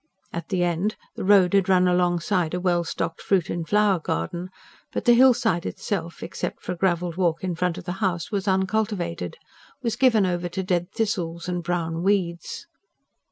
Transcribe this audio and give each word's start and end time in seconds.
At 0.33 0.49
the 0.49 0.63
end, 0.63 0.95
the 1.15 1.23
road 1.23 1.53
had 1.53 1.69
run 1.69 1.87
alongside 1.87 2.55
a 2.55 2.59
well 2.59 2.83
stocked 2.83 3.21
fruit 3.21 3.51
and 3.51 3.69
flower 3.69 3.99
garden; 3.99 4.49
but 4.91 5.05
the 5.05 5.13
hillside 5.13 5.63
itself, 5.63 6.23
except 6.23 6.63
for 6.63 6.71
a 6.71 6.75
gravelled 6.75 7.17
walk 7.17 7.43
in 7.43 7.53
front 7.53 7.77
of 7.77 7.83
the 7.83 7.91
house, 8.01 8.31
was 8.31 8.47
uncultivated 8.47 9.37
was 9.83 9.95
given 9.95 10.25
over 10.25 10.49
to 10.49 10.63
dead 10.63 10.91
thistles 10.91 11.47
and 11.47 11.61
brown 11.61 12.01
weeds. 12.01 12.65